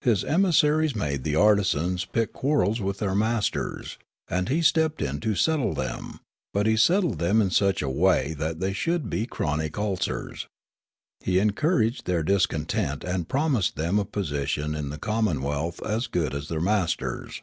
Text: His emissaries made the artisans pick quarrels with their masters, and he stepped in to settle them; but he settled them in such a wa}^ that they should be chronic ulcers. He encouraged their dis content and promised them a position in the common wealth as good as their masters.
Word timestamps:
His 0.00 0.24
emissaries 0.24 0.96
made 0.96 1.24
the 1.24 1.36
artisans 1.36 2.06
pick 2.06 2.32
quarrels 2.32 2.80
with 2.80 3.00
their 3.00 3.14
masters, 3.14 3.98
and 4.28 4.48
he 4.48 4.62
stepped 4.62 5.02
in 5.02 5.20
to 5.20 5.34
settle 5.34 5.74
them; 5.74 6.20
but 6.54 6.66
he 6.66 6.74
settled 6.74 7.18
them 7.18 7.42
in 7.42 7.50
such 7.50 7.82
a 7.82 7.88
wa}^ 7.90 8.34
that 8.38 8.60
they 8.60 8.72
should 8.72 9.10
be 9.10 9.26
chronic 9.26 9.76
ulcers. 9.76 10.48
He 11.20 11.38
encouraged 11.38 12.06
their 12.06 12.22
dis 12.22 12.46
content 12.46 13.04
and 13.04 13.28
promised 13.28 13.76
them 13.76 13.98
a 13.98 14.06
position 14.06 14.74
in 14.74 14.88
the 14.88 14.96
common 14.96 15.42
wealth 15.42 15.82
as 15.82 16.06
good 16.06 16.34
as 16.34 16.48
their 16.48 16.58
masters. 16.58 17.42